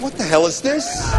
[0.00, 1.12] What the hell is this?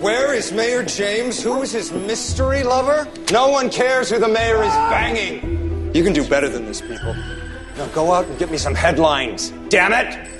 [0.00, 1.42] Where is Mayor James?
[1.42, 3.08] Who is his mystery lover?
[3.32, 5.90] No one cares who the mayor is banging.
[5.92, 7.12] You can do better than this, people.
[7.76, 9.52] Now go out and get me some headlines.
[9.68, 10.37] Damn it!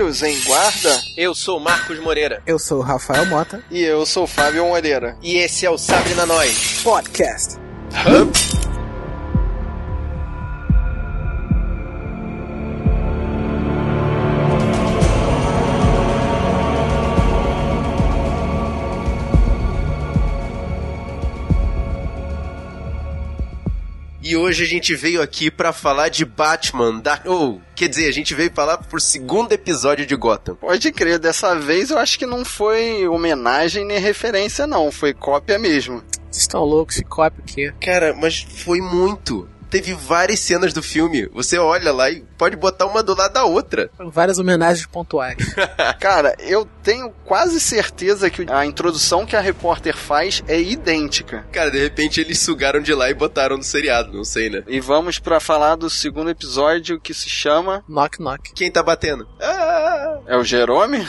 [0.00, 1.02] Guerreiros em Guarda.
[1.16, 2.42] Eu sou Marcos Moreira.
[2.46, 3.62] Eu sou o Rafael Mota.
[3.70, 5.16] E eu sou Fábio Moreira.
[5.22, 7.58] E esse é o Sabrina Nós Podcast.
[8.06, 8.49] Hub.
[24.50, 27.20] Hoje a gente veio aqui para falar de Batman, da...
[27.24, 30.56] ou, oh, quer dizer, a gente veio falar por segundo episódio de Gotham.
[30.56, 35.56] Pode crer, dessa vez eu acho que não foi homenagem nem referência não, foi cópia
[35.56, 36.02] mesmo.
[36.30, 37.72] Vocês estão loucos, se cópia o quê?
[37.80, 41.28] Cara, mas foi muito teve várias cenas do filme.
[41.32, 43.88] Você olha lá e pode botar uma do lado da outra.
[43.98, 45.36] Várias homenagens pontuais.
[46.00, 51.46] Cara, eu tenho quase certeza que a introdução que a repórter faz é idêntica.
[51.52, 54.64] Cara, de repente eles sugaram de lá e botaram no seriado, não sei, né?
[54.66, 58.52] E vamos para falar do segundo episódio que se chama Knock Knock.
[58.54, 59.28] Quem tá batendo?
[59.40, 60.18] Ah!
[60.26, 61.06] É o Jerome?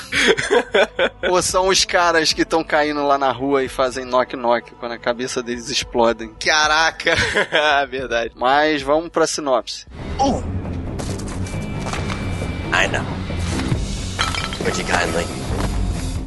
[1.29, 4.93] Ou são os caras que estão caindo lá na rua e fazem knock knock quando
[4.93, 6.33] a cabeça deles explodem?
[6.43, 7.15] Caraca,
[7.89, 8.31] verdade.
[8.35, 8.50] Mas
[8.83, 9.85] vamos pra sinopse.
[12.73, 13.05] I know.
[14.63, 15.25] Would you kindly?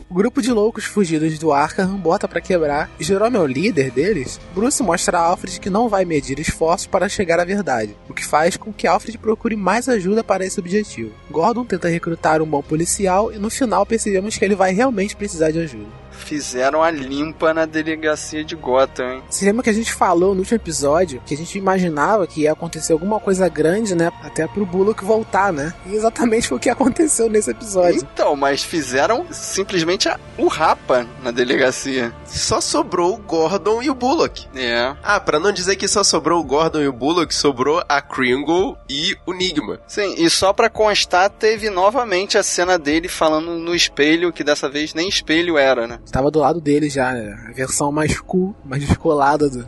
[0.09, 3.91] O grupo de loucos fugidos do Arkham bota para quebrar e Jerome é o líder
[3.91, 4.41] deles.
[4.55, 8.25] Bruce mostra a Alfred que não vai medir esforços para chegar à verdade, o que
[8.25, 11.13] faz com que Alfred procure mais ajuda para esse objetivo.
[11.31, 15.51] Gordon tenta recrutar um bom policial e no final percebemos que ele vai realmente precisar
[15.51, 19.23] de ajuda fizeram a limpa na delegacia de Gotham, hein?
[19.29, 22.53] Você lembra que a gente falou no último episódio que a gente imaginava que ia
[22.53, 24.11] acontecer alguma coisa grande, né?
[24.23, 25.75] Até pro Bullock voltar, né?
[25.87, 28.01] E exatamente foi o que aconteceu nesse episódio.
[28.01, 32.15] Então, mas fizeram simplesmente a, o rapa na delegacia.
[32.27, 34.47] Só sobrou o Gordon e o Bullock.
[34.55, 34.95] É.
[35.03, 38.77] Ah, pra não dizer que só sobrou o Gordon e o Bullock, sobrou a Kringle
[38.89, 39.81] e o Nigma.
[39.87, 44.69] Sim, e só pra constar, teve novamente a cena dele falando no espelho, que dessa
[44.69, 45.99] vez nem espelho era, né?
[46.11, 47.37] Tava do lado dele já, né?
[47.49, 49.67] a versão mais cool, mais descolada do.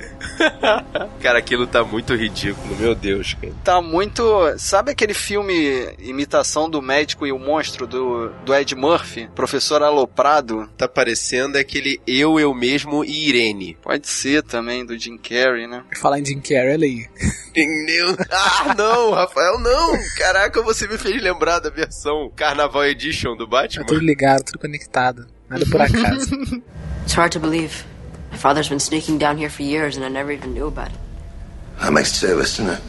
[1.20, 3.52] cara, aquilo tá muito ridículo, meu Deus, cara.
[3.64, 4.22] Tá muito.
[4.58, 9.28] Sabe aquele filme imitação do médico e o monstro do, do Ed Murphy?
[9.34, 10.68] Professor Aloprado?
[10.76, 13.76] Tá parecendo aquele Eu, Eu Mesmo e Irene.
[13.82, 15.84] Pode ser também, do Jim Carrey, né?
[15.96, 17.06] Falar em Jim Carrey, olha aí.
[17.50, 18.16] Entendeu?
[18.30, 19.98] Ah, não, Rafael, não!
[20.16, 23.84] Caraca, você me fez lembrar da versão Carnaval Edition do Batman.
[23.84, 25.26] Tá tudo ligado, tudo conectado.
[25.50, 26.62] Nada por acaso.
[27.04, 27.84] It's hard to believe.
[28.30, 30.98] My father's been sneaking down here for years and I never even knew about it.
[31.80, 32.82] That makes two of us, doesn't it?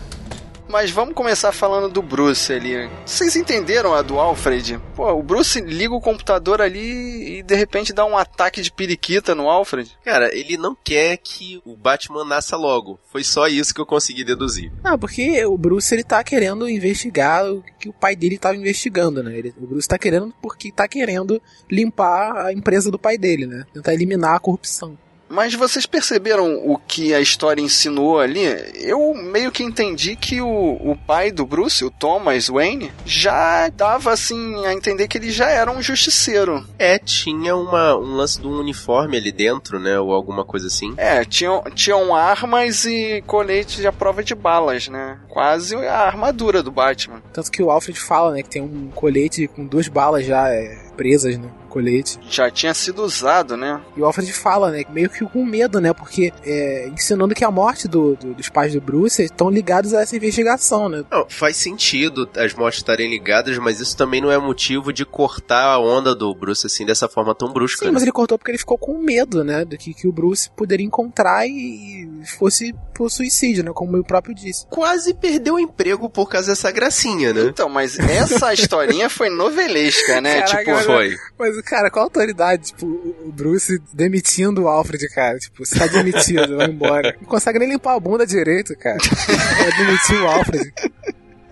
[0.72, 2.88] Mas vamos começar falando do Bruce ali.
[3.04, 4.80] Vocês entenderam a do Alfred?
[4.96, 9.34] Pô, o Bruce liga o computador ali e de repente dá um ataque de periquita
[9.34, 9.98] no Alfred.
[10.06, 13.00] Cara, ele não quer que o Batman nasça logo.
[13.12, 14.72] Foi só isso que eu consegui deduzir.
[14.84, 19.24] Não, porque o Bruce ele tá querendo investigar o que o pai dele estava investigando,
[19.24, 19.36] né?
[19.36, 23.66] Ele, o Bruce tá querendo porque tá querendo limpar a empresa do pai dele, né?
[23.74, 24.96] Tentar eliminar a corrupção.
[25.30, 28.42] Mas vocês perceberam o que a história ensinou ali?
[28.76, 34.12] Eu meio que entendi que o, o pai do Bruce, o Thomas Wayne, já dava
[34.12, 36.66] assim a entender que ele já era um justiceiro.
[36.78, 40.00] É, tinha uma, um lance de um uniforme ali dentro, né?
[40.00, 40.94] Ou alguma coisa assim.
[40.98, 45.20] É, tinham, tinham armas e colete à prova de balas, né?
[45.30, 47.22] Quase a armadura do Batman.
[47.32, 50.89] Tanto que o Alfred fala, né, que tem um colete com duas balas já é,
[51.00, 51.50] presas, né?
[51.70, 52.20] colete.
[52.30, 53.80] Já tinha sido usado, né?
[53.96, 54.84] E o Alfred fala, né?
[54.90, 55.94] Meio que com medo, né?
[55.94, 60.02] Porque é, ensinando que a morte do, do, dos pais do Bruce estão ligados a
[60.02, 61.06] essa investigação, né?
[61.10, 65.66] Não, faz sentido as mortes estarem ligadas, mas isso também não é motivo de cortar
[65.66, 67.82] a onda do Bruce assim dessa forma tão brusca.
[67.82, 67.92] Sim, né?
[67.92, 69.64] mas ele cortou porque ele ficou com medo, né?
[69.64, 73.72] Do que, que o Bruce poderia encontrar e fosse por suicídio, né?
[73.74, 74.66] Como eu próprio disse.
[74.68, 77.44] Quase perdeu o emprego por causa dessa gracinha, né?
[77.44, 80.42] Então, mas essa historinha foi novelesca, né?
[80.42, 81.18] Caraca, tipo, foi.
[81.38, 82.68] Mas cara, qual autoridade?
[82.68, 85.38] Tipo, o Bruce demitindo o Alfred, cara.
[85.38, 87.16] Tipo, você tá demitido, vai embora.
[87.20, 88.98] Não consegue nem limpar a bunda direito, cara.
[88.98, 90.74] Vai demitir o Alfred.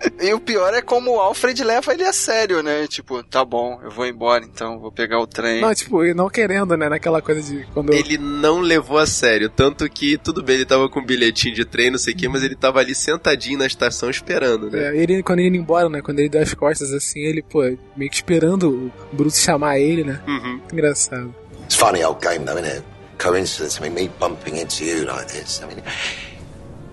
[0.20, 2.86] E o pior é como o Alfred leva ele a sério, né?
[2.86, 5.60] Tipo, tá bom, eu vou embora então, vou pegar o trem.
[5.60, 6.88] Não, tipo, e não querendo, né?
[6.88, 7.92] Naquela coisa de quando.
[7.92, 11.64] Ele não levou a sério, tanto que tudo bem, ele tava com um bilhetinho de
[11.64, 14.88] trem, não sei o que, mas ele tava ali sentadinho na estação esperando, né?
[14.88, 16.00] É, ele, quando ele ia embora, né?
[16.02, 17.60] Quando ele deu as costas assim, ele, pô,
[17.96, 20.20] meio que esperando o Bruce chamar ele, né?
[20.26, 20.60] Uhum.
[20.72, 21.34] Engraçado.
[21.64, 22.84] It's funny old game, though, isn't it?
[23.18, 23.78] Coincidence.
[23.78, 25.60] I mean, me bumping into you like this.
[25.62, 25.82] I mean,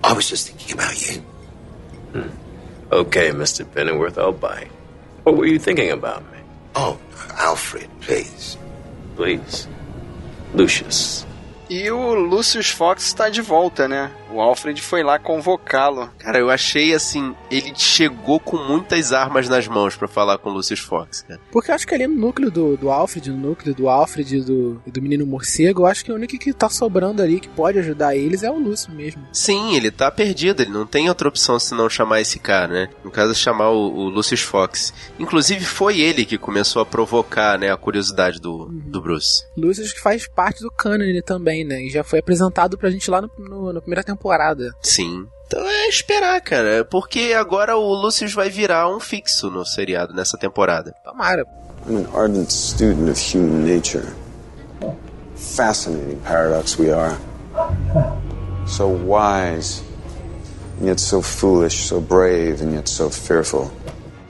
[0.04, 1.22] I was just thinking about you.
[2.90, 3.64] Okay, Mr.
[3.64, 4.68] Pennyworth, I'll buy.
[5.24, 6.38] What were you thinking about me?
[6.74, 6.98] Oh,
[7.36, 8.56] Alfred, please.
[9.16, 9.66] Please.
[10.54, 11.26] Lucius.
[11.68, 14.10] E o Lucius Fox tá de volta, né?
[14.30, 16.10] O Alfred foi lá convocá-lo.
[16.18, 20.52] Cara, eu achei assim, ele chegou com muitas armas nas mãos pra falar com o
[20.52, 21.40] Lucius Fox, cara.
[21.50, 24.40] Porque eu acho que ali no núcleo do, do Alfred, no núcleo do Alfred e
[24.40, 27.78] do, do menino morcego, eu acho que o único que tá sobrando ali que pode
[27.78, 29.22] ajudar eles é o Lúcio mesmo.
[29.32, 32.88] Sim, ele tá perdido, ele não tem outra opção senão chamar esse cara, né?
[33.04, 34.92] No caso, chamar o, o Lucius Fox.
[35.18, 39.44] Inclusive, foi ele que começou a provocar, né, a curiosidade do, do Bruce.
[39.56, 41.82] Lúcio que faz parte do cânone também, né?
[41.82, 44.15] E já foi apresentado pra gente lá no, no, na primeira temporada.
[44.82, 45.26] Sim.
[45.46, 50.36] Então é esperar, cara, porque agora o Lucius vai virar um fixo no seriado nessa
[50.36, 50.92] temporada.
[51.04, 51.44] Tomara.
[51.88, 54.04] I'm an ardent student of human nature.
[55.36, 57.16] Fascinating paradox we are.
[58.66, 59.84] So wise,
[60.80, 63.70] and yet so foolish, so brave, and yet so fearful.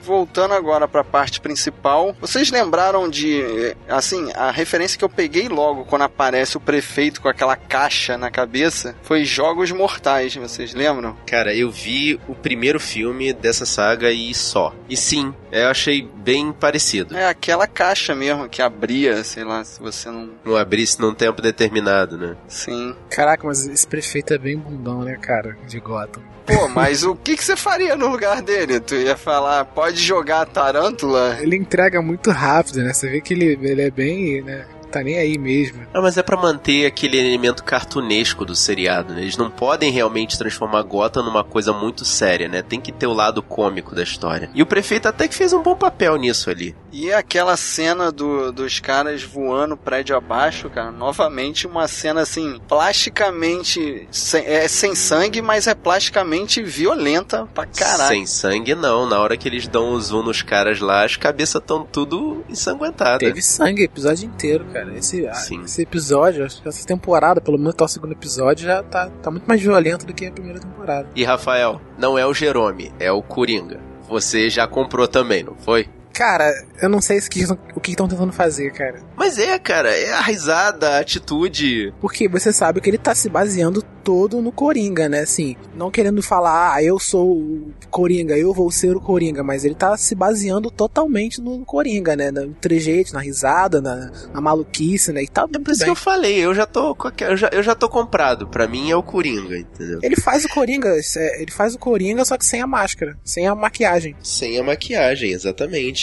[0.06, 5.84] Voltando agora pra parte principal, vocês lembraram de, assim, a referência que eu peguei logo
[5.84, 11.16] quando aparece o prefeito com aquela caixa na cabeça foi Jogos Mortais, vocês lembram?
[11.26, 14.72] Cara, eu vi o primeiro filme dessa saga e só.
[14.88, 17.16] E sim, eu achei bem parecido.
[17.16, 20.30] É aquela caixa mesmo que abria, sei lá, se você não.
[20.44, 22.36] Não abrisse num tempo determinado, né?
[22.46, 22.94] Sim.
[23.10, 25.58] Caraca, mas esse prefeito é bem bundão, né, cara?
[25.66, 26.22] De Gotham.
[26.46, 28.78] Pô, mas o que, que você faria no lugar dele?
[28.78, 31.38] Tu ia falar, pode jogar a tarântula?
[31.40, 32.92] Ele entrega muito rápido, né?
[32.92, 34.64] Você vê que ele, ele é bem, né?
[34.90, 35.86] Tá nem aí mesmo.
[35.92, 39.22] Ah, mas é pra manter aquele elemento cartunesco do seriado, né?
[39.22, 42.62] Eles não podem realmente transformar Gotham numa coisa muito séria, né?
[42.62, 44.50] Tem que ter o lado cômico da história.
[44.54, 46.74] E o prefeito até que fez um bom papel nisso ali.
[46.92, 54.06] E aquela cena do, dos caras voando prédio abaixo, cara, novamente uma cena assim, plasticamente
[54.10, 58.08] sem, é sem sangue, mas é plasticamente violenta pra caralho.
[58.08, 61.60] Sem sangue não, na hora que eles dão o zoom nos caras lá, as cabeças
[61.60, 63.18] estão tudo ensanguentadas.
[63.18, 64.75] Teve sangue o episódio inteiro, cara.
[64.96, 65.62] Esse, Sim.
[65.62, 69.60] esse episódio, essa temporada, pelo menos até o segundo episódio, já tá, tá muito mais
[69.60, 71.08] violento do que a primeira temporada.
[71.14, 73.80] E Rafael, não é o Jerome, é o Coringa.
[74.08, 75.88] Você já comprou também, não foi?
[76.16, 79.00] Cara, eu não sei se que- o que estão tentando fazer, cara.
[79.16, 81.92] Mas é, cara, é a risada, a atitude.
[82.00, 85.20] Porque você sabe que ele tá se baseando todo no Coringa, né?
[85.20, 89.64] Assim, não querendo falar, ah, eu sou o Coringa, eu vou ser o Coringa, mas
[89.64, 92.30] ele tá se baseando totalmente no Coringa, né?
[92.30, 95.22] No trejeito, na risada, na, na maluquice, né?
[95.24, 95.88] E tá É por isso que bem.
[95.92, 98.46] eu falei, eu já tô eu já, eu já tô comprado.
[98.46, 99.98] Pra mim é o Coringa, entendeu?
[100.02, 103.46] Ele faz o Coringa, é, ele faz o Coringa, só que sem a máscara, sem
[103.48, 104.14] a maquiagem.
[104.22, 105.32] Sem a maquiagem,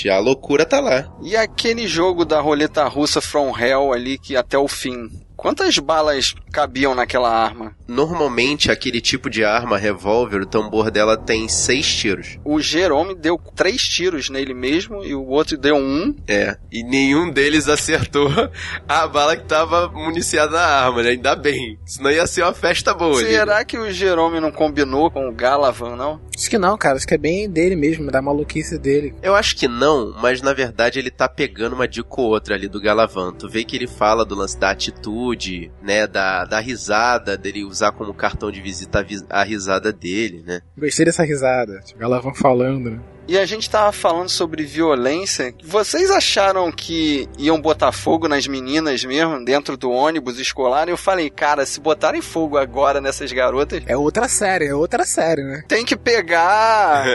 [0.03, 0.09] exatamente.
[0.09, 1.11] A loucura tá lá.
[1.21, 5.09] E aquele jogo da roleta russa From Hell ali que até o fim.
[5.43, 7.75] Quantas balas cabiam naquela arma?
[7.85, 12.39] Normalmente, aquele tipo de arma, revólver, o tambor dela tem seis tiros.
[12.45, 16.15] O Jerome deu três tiros nele mesmo e o outro deu um.
[16.29, 18.31] É, e nenhum deles acertou
[18.87, 21.09] a bala que tava municiada na arma, né?
[21.09, 21.77] Ainda bem.
[21.85, 23.19] Senão ia ser uma festa boa.
[23.19, 23.27] ali.
[23.27, 26.21] Será que o Jerome não combinou com o Galavan, não?
[26.35, 29.13] Acho que não, cara, acho que é bem dele mesmo, da maluquice dele.
[29.21, 32.69] Eu acho que não, mas na verdade ele tá pegando uma dica ou outra ali
[32.69, 33.33] do Galavan.
[33.33, 35.32] Tu vê que ele fala do lance da atitude,
[35.81, 36.07] né?
[36.07, 40.61] Da, da risada, dele usar como cartão de visita a, a risada dele, né?
[40.77, 42.99] Gostei dessa risada, tipo, ela vão falando, né?
[43.27, 45.53] E a gente tava falando sobre violência.
[45.63, 50.89] Vocês acharam que iam botar fogo nas meninas mesmo, dentro do ônibus escolar?
[50.89, 55.43] Eu falei, cara, se botarem fogo agora nessas garotas, É outra série, é outra série,
[55.43, 55.63] né?
[55.67, 57.05] tem que pegar.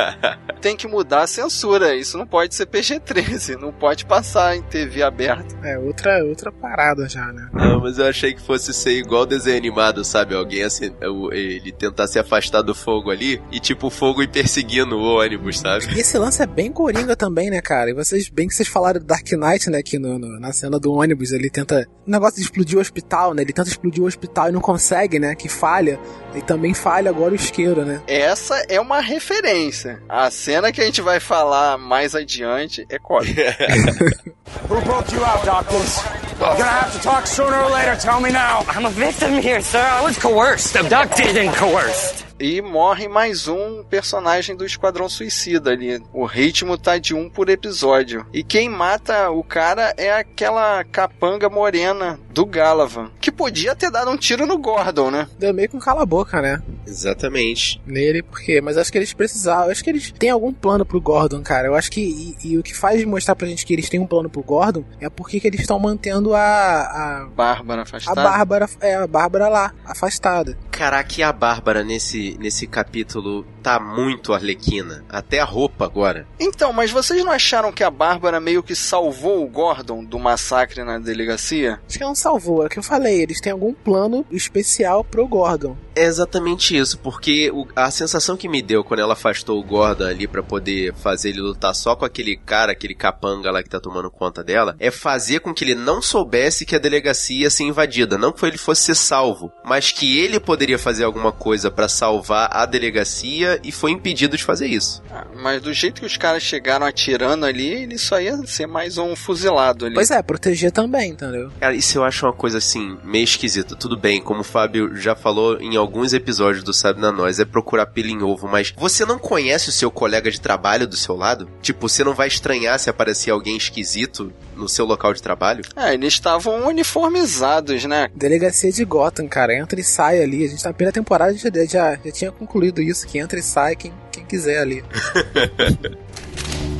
[0.60, 1.94] tem que mudar a censura.
[1.94, 3.56] Isso não pode ser PG-13.
[3.60, 5.56] Não pode passar em TV aberta.
[5.64, 7.48] É outra, outra parada já, né?
[7.52, 10.34] Não, mas eu achei que fosse ser igual desenho animado, sabe?
[10.34, 10.92] Alguém assim,
[11.32, 15.55] ele tentar se afastar do fogo ali e tipo o fogo ir perseguindo o ônibus,
[15.56, 15.86] sabe?
[15.94, 17.90] E esse lance é bem coringa também, né, cara?
[17.90, 20.78] E vocês, bem que vocês falaram do Dark Knight, né, aqui no, no- na cena
[20.78, 21.86] do ônibus, ele tenta.
[22.06, 23.42] O negócio de explodir o hospital, né?
[23.42, 25.34] Ele tenta explodir o hospital e não consegue, né?
[25.34, 25.98] Que falha.
[26.34, 28.00] E também falha agora o isqueiro, né?
[28.06, 30.00] Essa é uma referência.
[30.08, 33.56] A cena que a gente vai falar mais adiante é cópia.
[34.70, 36.25] Who broke you out, Dawkins?
[36.38, 37.96] We're gonna have to talk sooner or later.
[37.96, 38.62] Tell me now.
[38.68, 39.80] I'm a victim here, sir.
[39.80, 42.26] I was coerced, abducted, and coerced.
[42.38, 46.02] E morre mais um personagem do Esquadrão Suicida ali.
[46.12, 48.26] O ritmo tá de um por episódio.
[48.30, 53.10] E quem mata o cara é aquela capanga morena do Galavan.
[53.18, 55.26] Que podia ter dado um tiro no Gordon, né?
[55.38, 56.60] Deu meio com cala a boca, né?
[56.86, 57.80] Exatamente.
[57.86, 58.60] Nele, porque.
[58.60, 59.70] Mas acho que eles precisavam.
[59.70, 61.68] Acho que eles têm algum plano pro Gordon, cara.
[61.68, 62.00] Eu acho que.
[62.00, 64.84] E, e o que faz mostrar pra gente que eles têm um plano pro Gordon
[65.00, 66.40] é porque que eles estão mantendo a.
[66.42, 68.22] a Bárbara a afastada.
[68.22, 68.68] Bárbara.
[68.80, 70.56] É, a Bárbara lá, afastada.
[70.70, 75.04] Caraca, e a Bárbara nesse, nesse capítulo tá muito arlequina.
[75.08, 76.24] Até a roupa agora.
[76.38, 80.84] Então, mas vocês não acharam que a Bárbara meio que salvou o Gordon do massacre
[80.84, 81.80] na delegacia?
[81.88, 83.20] Acho que não salvou, é o que eu falei.
[83.20, 85.76] Eles têm algum plano especial pro Gordon.
[85.96, 90.04] É exatamente isso, porque o- a sensação que me deu quando ela afastou o Gordon
[90.04, 93.80] ali pra poder fazer ele lutar só com aquele cara, aquele capanga lá que tá
[93.80, 97.64] tomando conta dela, é fazer com que ele não soubesse que a delegacia ia ser
[97.64, 98.16] invadida.
[98.18, 102.50] Não que ele fosse ser salvo, mas que ele poderia fazer alguma coisa pra salvar
[102.52, 105.02] a delegacia e foi impedido de fazer isso.
[105.10, 108.98] Ah, Mas do jeito que os caras chegaram atirando ali, ele só ia ser mais
[108.98, 109.94] um fuzilado ali.
[109.94, 111.50] Pois é, proteger também, entendeu?
[111.60, 113.76] Cara, isso eu acho uma coisa assim, meio esquisita.
[113.76, 117.44] Tudo bem, como o Fábio já falou em alguns episódios do Sabe na Nós, é
[117.44, 121.16] procurar pelo em ovo, mas você não conhece o seu colega de trabalho do seu
[121.16, 121.48] lado?
[121.60, 125.62] Tipo, você não vai estranhar se aparecer alguém esquisito no seu local de trabalho?
[125.76, 128.08] É, eles estavam uniformizados, né?
[128.14, 129.56] Delegacia de Gotham, cara.
[129.56, 130.44] Entra e sai ali.
[130.44, 133.42] A gente tá na primeira temporada já, já, já tinha concluído isso, que entra e
[133.42, 134.82] sai quem, quem quiser ali.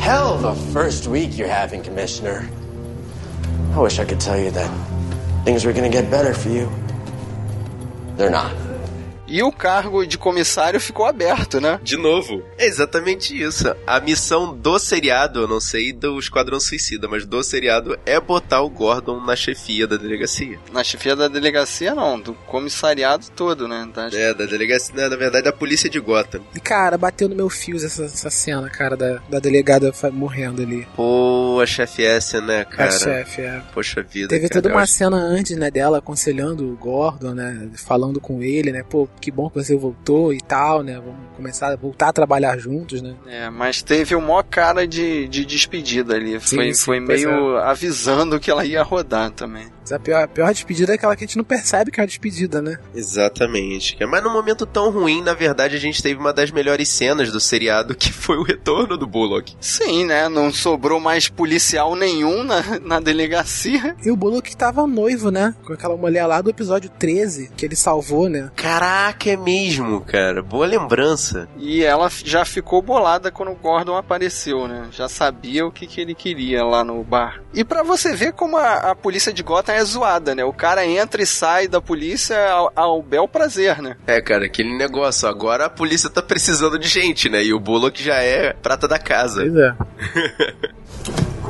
[0.01, 2.49] Hell of a first week you're having, Commissioner.
[3.75, 4.71] I wish I could tell you that
[5.45, 6.71] things were gonna get better for you.
[8.17, 8.66] They're not.
[9.27, 11.81] E o cargo de comissário ficou aberto, né?
[11.83, 12.43] De novo.
[12.59, 13.75] É exatamente isso.
[13.87, 18.61] A missão do seriado, eu não sei do Esquadrão Suicida, mas do seriado é botar
[18.63, 20.59] o Gordon na chefia da delegacia.
[20.73, 23.89] Na chefia da delegacia, não, do comissariado todo, né?
[23.95, 26.41] Da- É, da delegacia, né, na verdade, da polícia de Gotham.
[26.55, 30.87] E, cara, bateu no meu fios essa, essa cena, cara, da, da delegada morrendo ali.
[30.95, 32.89] Pô, a chefe S, né, cara?
[32.89, 33.63] A chefe, é.
[33.75, 34.29] Poxa vida.
[34.29, 38.43] Teve cara, toda uma acho- cena antes, né, dela aconselhando o Gordon, né, falando com
[38.43, 42.09] ele, né, pô, que bom que você voltou e tal, né, vamos começar a voltar
[42.09, 43.15] a trabalhar juntos, né.
[43.27, 46.41] É, mas teve o maior cara de, de despedida ali.
[46.41, 47.27] Sim, foi sim, foi pois é.
[47.27, 49.76] meio avisando que ela ia rodar também.
[49.87, 52.03] Mas a pior, a pior despedida é aquela que a gente não percebe que é
[52.03, 52.77] a despedida, né.
[52.93, 53.97] Exatamente.
[54.05, 57.39] Mas num momento tão ruim, na verdade, a gente teve uma das melhores cenas do
[57.39, 59.57] seriado, que foi o retorno do Bullock.
[59.61, 60.29] Sim, né?
[60.29, 63.95] Não sobrou mais policial nenhum na, na delegacia.
[64.05, 67.77] E o Bullock tava noivo, né, com aquela mulher lá do episódio 13, que ele
[67.77, 68.51] salvou, né.
[68.57, 70.43] Caraca, é mesmo, cara.
[70.43, 71.49] Boa lembrança.
[71.57, 74.89] E ela já ficou bolada quando o Gordon apareceu, né?
[74.91, 77.41] Já sabia o que, que ele queria lá no bar.
[77.55, 80.45] E pra você ver como a, a polícia de Gotham é zoada, né?
[80.45, 83.97] O cara entra e sai da polícia ao, ao bel prazer, né?
[84.07, 85.29] É, cara, aquele negócio.
[85.29, 87.45] Agora a polícia tá precisando de gente, né?
[87.45, 89.43] E o Bullock já é prata da casa.
[89.43, 89.75] Pois é.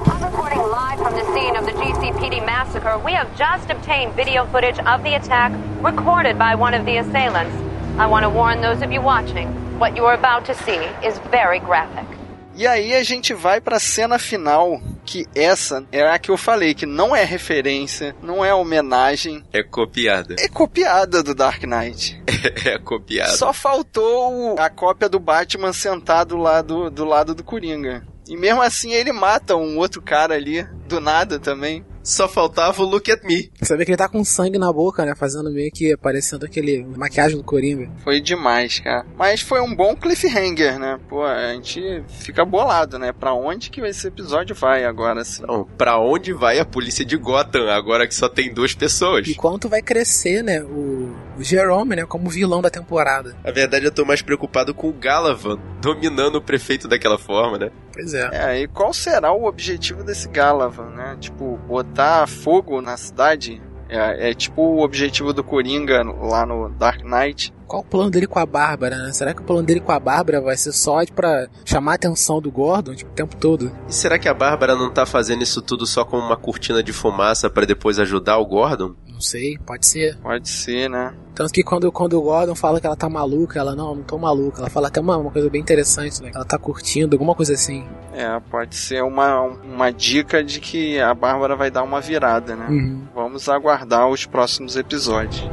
[0.06, 2.98] I'm reporting live from the scene of the GCPD massacre.
[3.04, 5.52] We have just obtained video footage of the attack
[5.82, 7.54] recorded by one of the assailants.
[7.98, 9.48] I want to warn those of you watching.
[9.78, 12.15] What you are about to see is very graphic.
[12.56, 16.72] E aí a gente vai pra cena final, que essa é a que eu falei,
[16.74, 20.36] que não é referência, não é homenagem, É copiada.
[20.38, 22.20] é copiada do Dark Knight.
[22.64, 23.32] É copiada.
[23.32, 28.06] Só faltou a cópia do Batman sentado lá do, do lado do Coringa.
[28.28, 31.84] E mesmo assim ele mata um outro cara ali, do nada também.
[32.06, 33.50] Só faltava o Look at Me.
[33.60, 36.86] Você vê que ele tá com sangue na boca, né, fazendo meio que parecendo aquele
[36.96, 37.90] maquiagem do Coringa.
[38.04, 39.04] Foi demais, cara.
[39.18, 41.00] Mas foi um bom cliffhanger, né?
[41.08, 43.12] Pô, a gente fica bolado, né?
[43.12, 45.42] Pra onde que esse episódio vai agora, assim?
[45.42, 49.26] Não, pra onde vai a polícia de Gotham, agora que só tem duas pessoas?
[49.26, 53.36] E quanto vai crescer, né, o, o Jerome, né, como vilão da temporada.
[53.44, 57.70] Na verdade, eu tô mais preocupado com o Galavan dominando o prefeito daquela forma, né?
[57.92, 58.28] Pois é.
[58.32, 61.16] É, e qual será o objetivo desse Galavan, né?
[61.20, 63.60] Tipo, botar fogo na cidade?
[63.88, 67.54] É, é tipo o objetivo do Coringa lá no Dark Knight.
[67.66, 69.12] Qual o plano dele com a Bárbara, né?
[69.12, 72.40] Será que o plano dele com a Bárbara vai ser só pra chamar a atenção
[72.40, 73.72] do Gordon, tipo, o tempo todo?
[73.88, 76.92] E será que a Bárbara não tá fazendo isso tudo só como uma cortina de
[76.92, 78.94] fumaça pra depois ajudar o Gordon?
[79.16, 80.14] Não sei, pode ser.
[80.18, 81.14] Pode ser, né?
[81.34, 84.18] Tanto que quando, quando o Gordon fala que ela tá maluca, ela, não, não tô
[84.18, 84.60] maluca.
[84.60, 86.30] Ela fala até uma, uma coisa bem interessante, né?
[86.30, 87.86] Que ela tá curtindo, alguma coisa assim.
[88.12, 92.66] É, pode ser uma, uma dica de que a Bárbara vai dar uma virada, né?
[92.68, 93.06] Uhum.
[93.14, 95.48] Vamos aguardar os próximos episódios.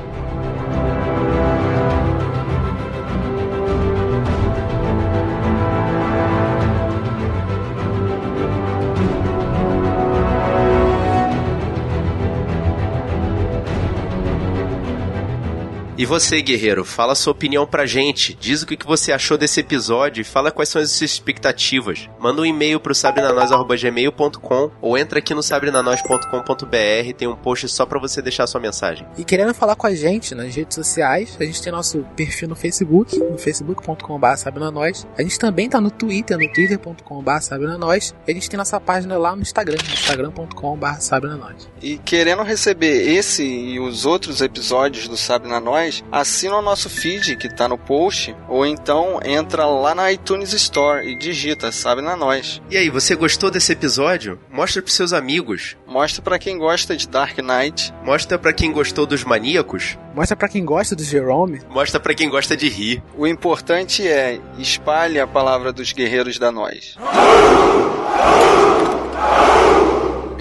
[15.95, 18.33] E você, guerreiro, fala sua opinião pra gente.
[18.33, 22.09] Diz o que você achou desse episódio e fala quais são as suas expectativas.
[22.19, 27.99] Manda um e-mail pro sabrenanois.gmail.com ou entra aqui no sabrenanois.com.br, tem um post só pra
[27.99, 29.05] você deixar sua mensagem.
[29.17, 32.55] E querendo falar com a gente nas redes sociais, a gente tem nosso perfil no
[32.55, 35.05] Facebook, no facebook.com.br sabrenanois.
[35.15, 38.15] A gente também tá no Twitter, no twitter.com.br sabrenanois.
[38.27, 41.69] E a gente tem nossa página lá no Instagram, no instagram.com.br sabrenanois.
[41.79, 47.35] E querendo receber esse e os outros episódios do na Nós, assina o nosso feed
[47.35, 52.15] que tá no post, ou então entra lá na iTunes Store e digita Sabe na
[52.15, 52.61] Nós.
[52.71, 54.39] E aí, você gostou desse episódio?
[54.49, 55.75] Mostra pros seus amigos.
[55.85, 57.93] Mostra pra quem gosta de Dark Knight.
[58.01, 59.97] Mostra pra quem gostou dos maníacos.
[60.15, 61.59] Mostra pra quem gosta do Jerome.
[61.69, 63.03] Mostra pra quem gosta de rir.
[63.17, 66.95] O importante é espalhe a palavra dos guerreiros da Nós.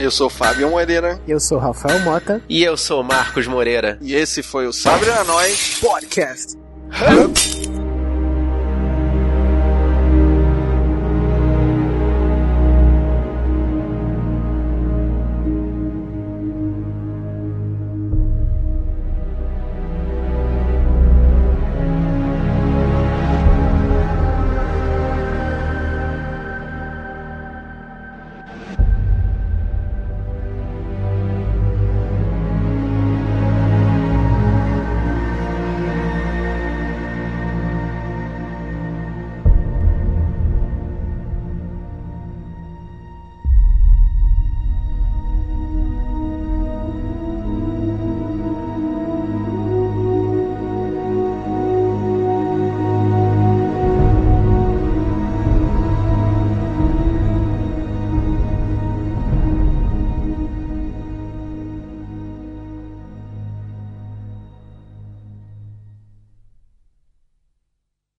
[0.03, 1.21] Eu sou Fábio Moreira.
[1.29, 2.43] Eu sou Rafael Mota.
[2.49, 3.99] E eu sou Marcos Moreira.
[4.03, 6.59] E esse foi o Sabre Nós Podcast.